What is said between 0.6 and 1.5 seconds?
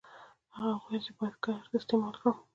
وویل چې باید